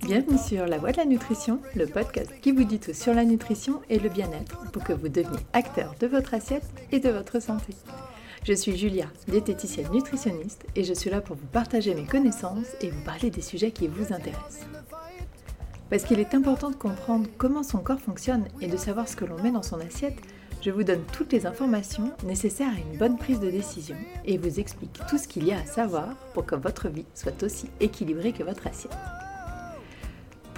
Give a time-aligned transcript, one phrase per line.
[0.00, 3.24] Bienvenue sur La Voix de la Nutrition, le podcast qui vous dit tout sur la
[3.24, 7.40] nutrition et le bien-être pour que vous deveniez acteur de votre assiette et de votre
[7.40, 7.72] santé.
[8.42, 12.90] Je suis Julia, diététicienne nutritionniste et je suis là pour vous partager mes connaissances et
[12.90, 14.66] vous parler des sujets qui vous intéressent.
[15.90, 19.24] Parce qu'il est important de comprendre comment son corps fonctionne et de savoir ce que
[19.24, 20.18] l'on met dans son assiette,
[20.62, 24.60] je vous donne toutes les informations nécessaires à une bonne prise de décision et vous
[24.60, 28.32] explique tout ce qu'il y a à savoir pour que votre vie soit aussi équilibrée
[28.32, 28.90] que votre assiette.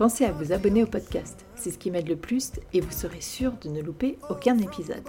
[0.02, 3.20] Pensez à vous abonner au podcast, c'est ce qui m'aide le plus et vous serez
[3.20, 5.04] sûr de ne louper aucun épisode.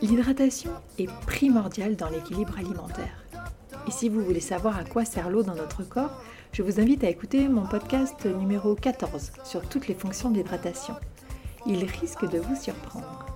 [0.00, 3.22] L'hydratation est primordiale dans l'équilibre alimentaire.
[3.86, 7.04] Et si vous voulez savoir à quoi sert l'eau dans notre corps, je vous invite
[7.04, 10.94] à écouter mon podcast numéro 14 sur toutes les fonctions d'hydratation
[11.66, 13.26] il risque de vous surprendre.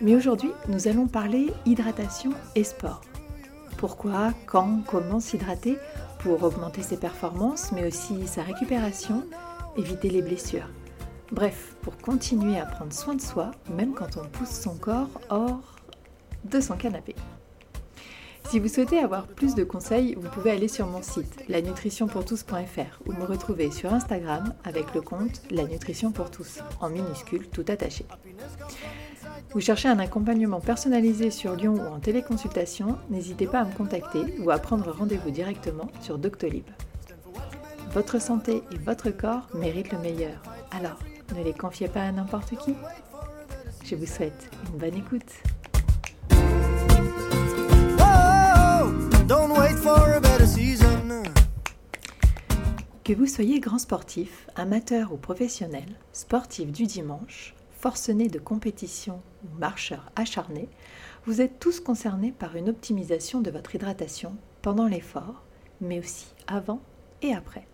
[0.00, 3.02] Mais aujourd'hui, nous allons parler hydratation et sport.
[3.76, 5.76] Pourquoi, quand, comment s'hydrater
[6.22, 9.24] pour augmenter ses performances, mais aussi sa récupération,
[9.76, 10.68] éviter les blessures.
[11.32, 15.76] Bref, pour continuer à prendre soin de soi, même quand on pousse son corps hors
[16.44, 17.14] de son canapé.
[18.50, 23.12] Si vous souhaitez avoir plus de conseils, vous pouvez aller sur mon site lanutritionpourtous.fr ou
[23.12, 28.04] me retrouver sur Instagram avec le compte La Nutrition pour tous, en minuscule tout attaché.
[29.52, 34.38] Vous cherchez un accompagnement personnalisé sur Lyon ou en téléconsultation, n'hésitez pas à me contacter
[34.40, 36.64] ou à prendre rendez-vous directement sur Doctolib.
[37.92, 40.98] Votre santé et votre corps méritent le meilleur, alors
[41.36, 42.74] ne les confiez pas à n'importe qui.
[43.84, 45.42] Je vous souhaite une bonne écoute.
[53.04, 59.58] Que vous soyez grand sportif, amateur ou professionnel, sportif du dimanche, forcené de compétition ou
[59.58, 60.68] marcheur acharné,
[61.26, 65.42] vous êtes tous concernés par une optimisation de votre hydratation pendant l'effort,
[65.80, 66.80] mais aussi avant
[67.22, 67.66] et après.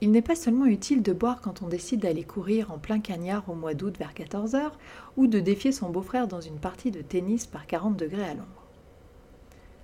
[0.00, 3.48] Il n'est pas seulement utile de boire quand on décide d'aller courir en plein cagnard
[3.48, 4.72] au mois d'août vers 14h
[5.16, 8.66] ou de défier son beau-frère dans une partie de tennis par 40 degrés à l'ombre.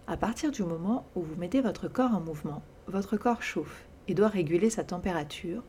[0.09, 4.15] À partir du moment où vous mettez votre corps en mouvement, votre corps chauffe et
[4.15, 5.62] doit réguler sa température,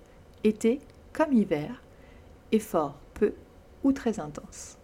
[0.44, 0.80] été
[1.14, 1.82] comme hiver,
[2.52, 3.34] effort peu
[3.84, 4.78] ou très intense.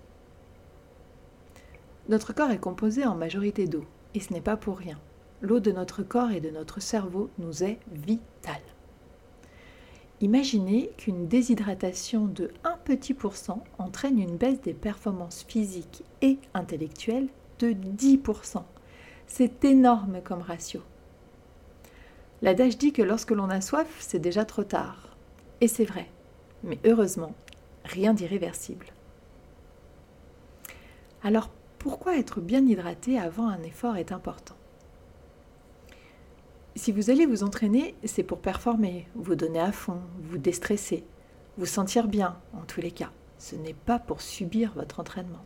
[2.09, 4.99] Notre corps est composé en majorité d'eau, et ce n'est pas pour rien.
[5.41, 8.61] L'eau de notre corps et de notre cerveau nous est vitale.
[10.21, 17.27] Imaginez qu'une déshydratation de 1 petit pourcent entraîne une baisse des performances physiques et intellectuelles
[17.59, 18.63] de 10%.
[19.27, 20.81] C'est énorme comme ratio.
[22.41, 25.17] L'adage dit que lorsque l'on a soif, c'est déjà trop tard.
[25.61, 26.09] Et c'est vrai.
[26.63, 27.33] Mais heureusement,
[27.85, 28.87] rien d'irréversible.
[31.23, 31.49] Alors
[31.79, 34.55] pourquoi être bien hydraté avant un effort est important?
[36.75, 41.03] Si vous allez vous entraîner, c'est pour performer, vous donner à fond, vous déstresser,
[41.57, 43.11] vous sentir bien en tous les cas.
[43.37, 45.43] Ce n'est pas pour subir votre entraînement.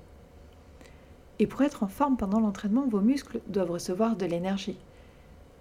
[1.39, 4.77] Et pour être en forme pendant l'entraînement, vos muscles doivent recevoir de l'énergie.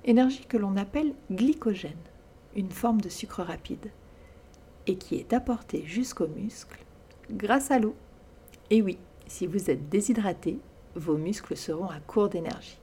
[0.05, 1.93] Énergie que l'on appelle glycogène,
[2.55, 3.91] une forme de sucre rapide,
[4.87, 6.85] et qui est apportée jusqu'aux muscles
[7.31, 7.95] grâce à l'eau.
[8.71, 10.59] Et oui, si vous êtes déshydraté,
[10.95, 12.79] vos muscles seront à court d'énergie.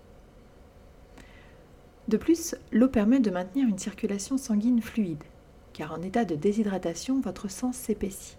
[2.08, 5.24] De plus, l'eau permet de maintenir une circulation sanguine fluide,
[5.72, 8.38] car en état de déshydratation, votre sang s'épaissit.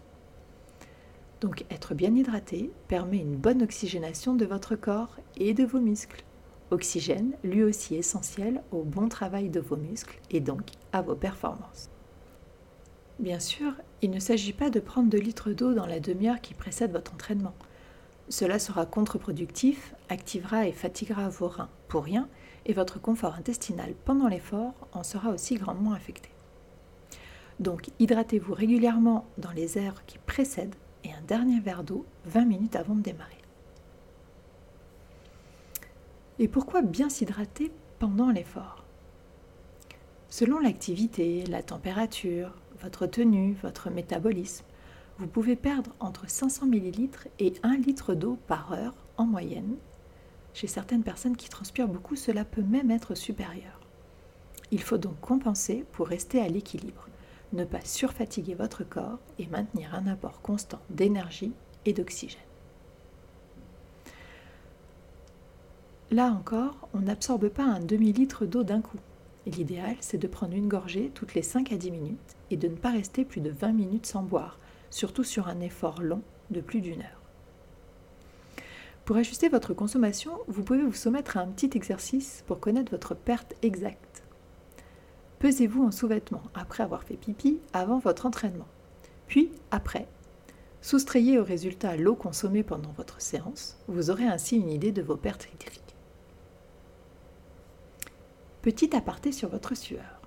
[1.41, 6.25] Donc être bien hydraté permet une bonne oxygénation de votre corps et de vos muscles.
[6.71, 11.91] Oxygène, lui aussi essentiel au bon travail de vos muscles et donc à vos performances.
[13.21, 16.53] Bien sûr, il ne s'agit pas de prendre 2 litres d'eau dans la demi-heure qui
[16.53, 17.55] précède votre entraînement.
[18.29, 22.29] Cela sera contre-productif, activera et fatiguera vos reins pour rien,
[22.67, 26.31] et votre confort intestinal pendant l'effort en sera aussi grandement affecté.
[27.61, 32.77] Donc hydratez-vous régulièrement dans les heures qui précèdent et un dernier verre d'eau 20 minutes
[32.77, 33.39] avant de démarrer.
[36.41, 37.71] Et pourquoi bien s'hydrater
[38.01, 38.85] pendant l'effort?
[40.31, 42.51] Selon l'activité, la température,
[42.85, 44.65] votre tenue, votre métabolisme,
[45.19, 47.09] vous pouvez perdre entre 500 ml
[47.39, 49.77] et 1 litre d'eau par heure en moyenne.
[50.53, 53.81] Chez certaines personnes qui transpirent beaucoup, cela peut même être supérieur.
[54.71, 57.09] Il faut donc compenser pour rester à l'équilibre
[57.55, 61.53] ne pas surfatiguer votre corps et maintenir un apport constant d'énergie
[61.87, 62.41] et d'oxygène.
[66.11, 68.99] Là encore, on n'absorbe pas un demi-litre d'eau d'un coup.
[69.47, 72.77] L'idéal, c'est de prendre une gorgée toutes les 5 à 10 minutes et de ne
[72.77, 74.59] pas rester plus de 20 minutes sans boire,
[74.91, 77.21] surtout sur un effort long de plus d'une heure.
[79.05, 83.15] Pour ajuster votre consommation, vous pouvez vous soumettre à un petit exercice pour connaître votre
[83.15, 84.23] perte exacte.
[85.41, 88.69] Pesez-vous en sous-vêtements après avoir fait pipi avant votre entraînement.
[89.27, 90.09] Puis, après,
[90.81, 93.77] soustrayez au résultat l'eau consommée pendant votre séance.
[93.89, 95.49] Vous aurez ainsi une idée de vos pertes.
[98.65, 100.23] Petit aparté sur votre sueur.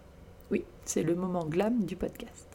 [0.51, 2.47] Oui, c'est le moment glam du podcast.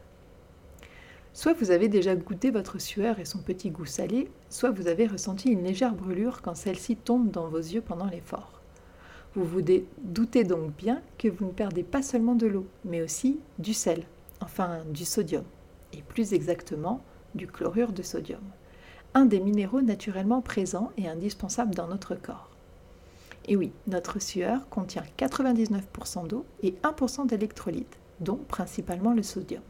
[1.33, 5.09] Soit vous avez déjà goûté votre sueur et son petit goût salé, soit vous avez
[5.09, 8.61] ressenti une légère brûlure quand celle-ci tombe dans vos yeux pendant l'effort.
[9.35, 9.61] Vous vous
[10.05, 14.05] doutez donc bien que vous ne perdez pas seulement de l'eau, mais aussi du sel,
[14.41, 15.43] enfin du sodium,
[15.93, 17.03] et plus exactement
[17.35, 18.45] du chlorure de sodium,
[19.15, 22.52] un des minéraux naturellement présents et indispensables dans notre corps.
[23.47, 29.63] Et oui, notre sueur contient 99% d'eau et 1% d'électrolytes, dont principalement le sodium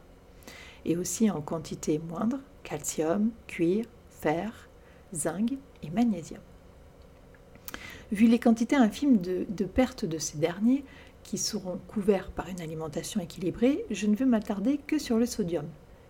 [0.85, 4.69] et aussi en quantité moindre calcium, cuir, fer,
[5.15, 5.53] zinc
[5.83, 6.41] et magnésium.
[8.11, 10.85] Vu les quantités infimes de, de perte de ces derniers,
[11.23, 15.67] qui seront couverts par une alimentation équilibrée, je ne veux m'attarder que sur le sodium,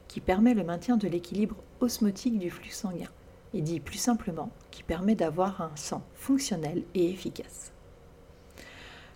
[0.08, 3.10] qui permet le maintien de l'équilibre osmotique du flux sanguin,
[3.54, 7.72] et dit plus simplement, qui permet d'avoir un sang fonctionnel et efficace.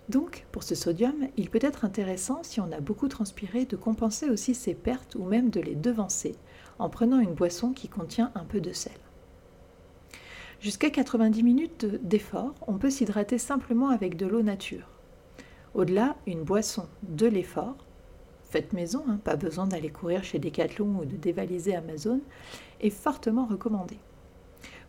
[0.09, 4.29] Donc, pour ce sodium, il peut être intéressant, si on a beaucoup transpiré, de compenser
[4.29, 6.35] aussi ces pertes ou même de les devancer
[6.79, 8.93] en prenant une boisson qui contient un peu de sel.
[10.61, 14.87] Jusqu'à 90 minutes d'effort, on peut s'hydrater simplement avec de l'eau nature.
[15.73, 17.75] Au-delà, une boisson de l'effort,
[18.49, 22.21] faite maison, hein, pas besoin d'aller courir chez Decathlon ou de dévaliser Amazon,
[22.79, 23.99] est fortement recommandée.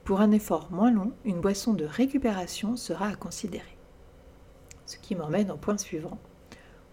[0.08, 3.76] Pour un effort moins long, une boisson de récupération sera à considérer.
[4.86, 6.16] Ce qui m'emmène au point suivant.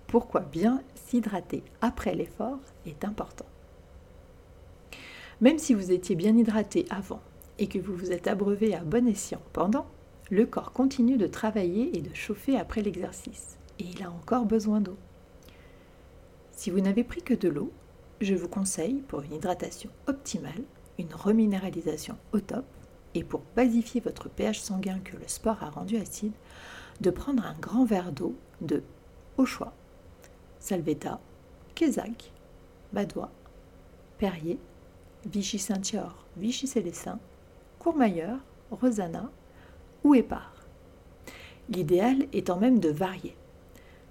[0.06, 3.46] Pourquoi bien s'hydrater après l'effort est important.
[5.40, 7.22] Même si vous étiez bien hydraté avant
[7.58, 9.86] et que vous vous êtes abreuvé à bon escient pendant,
[10.30, 14.82] le corps continue de travailler et de chauffer après l'exercice, et il a encore besoin
[14.82, 14.98] d'eau.
[16.52, 17.72] Si vous n'avez pris que de l'eau,
[18.20, 20.66] je vous conseille, pour une hydratation optimale,
[21.00, 22.66] une reminéralisation au top,
[23.16, 26.34] et pour basifier votre pH sanguin que le sport a rendu acide,
[27.02, 28.84] de prendre un grand verre d'eau de
[29.38, 29.74] au choix
[30.60, 31.20] Salvetta,
[31.74, 32.32] Kézac,
[32.94, 33.32] Badois,
[34.18, 34.60] Perrier,
[35.26, 37.20] Vichy-Saint-Thior, Vichy-Célestin,
[37.80, 38.38] Courmayeur,
[38.72, 39.30] Rosanna
[40.04, 40.54] ou Épar.
[41.70, 43.36] L'idéal étant même de varier.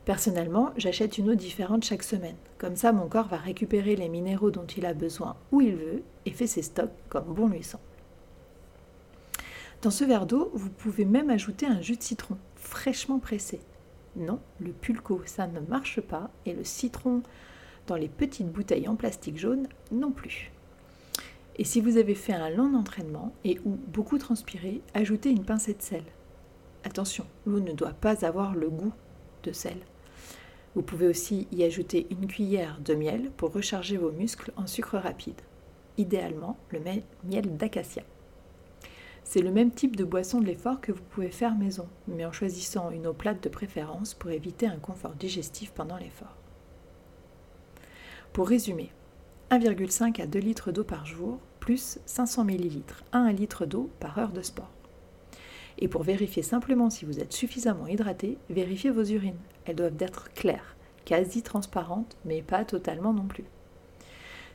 [0.04, 2.36] Personnellement, j'achète une eau différente chaque semaine.
[2.58, 6.02] Comme ça, mon corps va récupérer les minéraux dont il a besoin où il veut
[6.26, 7.82] et fait ses stocks comme bon lui semble.
[9.84, 13.60] Dans ce verre d'eau, vous pouvez même ajouter un jus de citron fraîchement pressé.
[14.16, 17.22] Non, le pulco, ça ne marche pas, et le citron
[17.86, 20.50] dans les petites bouteilles en plastique jaune non plus.
[21.56, 25.74] Et si vous avez fait un long entraînement et ou beaucoup transpiré, ajoutez une pincée
[25.74, 26.04] de sel.
[26.84, 28.94] Attention, l'eau ne doit pas avoir le goût
[29.42, 29.76] de sel.
[30.74, 34.96] Vous pouvez aussi y ajouter une cuillère de miel pour recharger vos muscles en sucre
[34.96, 35.42] rapide.
[35.98, 36.80] Idéalement, le
[37.22, 38.02] miel d'acacia.
[39.24, 42.30] C'est le même type de boisson de l'effort que vous pouvez faire maison, mais en
[42.30, 46.36] choisissant une eau plate de préférence pour éviter un confort digestif pendant l'effort.
[48.34, 48.92] Pour résumer,
[49.50, 52.82] 1,5 à 2 litres d'eau par jour, plus 500 ml
[53.12, 54.70] à 1 litre d'eau par heure de sport.
[55.78, 59.40] Et pour vérifier simplement si vous êtes suffisamment hydraté, vérifiez vos urines.
[59.64, 63.44] Elles doivent être claires, quasi transparentes, mais pas totalement non plus.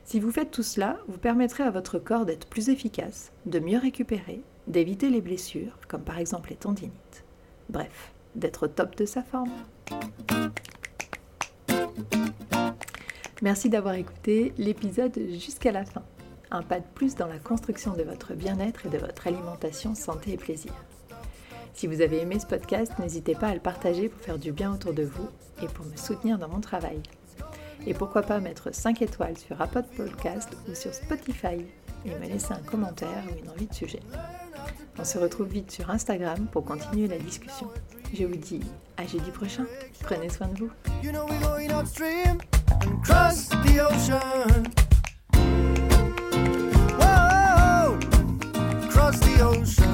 [0.04, 3.78] Si vous faites tout cela, vous permettrez à votre corps d'être plus efficace, de mieux
[3.78, 7.24] récupérer d'éviter les blessures, comme par exemple les tendinites.
[7.68, 9.50] Bref, d'être au top de sa forme.
[13.42, 16.02] Merci d'avoir écouté l'épisode jusqu'à la fin.
[16.50, 20.32] Un pas de plus dans la construction de votre bien-être et de votre alimentation santé
[20.32, 20.72] et plaisir.
[21.74, 24.74] Si vous avez aimé ce podcast, n'hésitez pas à le partager pour faire du bien
[24.74, 25.28] autour de vous
[25.62, 27.00] et pour me soutenir dans mon travail.
[27.86, 31.64] Et pourquoi pas mettre 5 étoiles sur Apple Podcast ou sur Spotify
[32.04, 34.00] et me laisser un commentaire ou une envie de sujet.
[35.00, 37.68] On se retrouve vite sur Instagram pour continuer la discussion.
[38.12, 38.60] Je vous dis
[38.98, 39.64] à jeudi prochain.
[40.02, 40.70] Prenez soin de vous.
[43.02, 43.80] Cross the
[49.40, 49.89] ocean.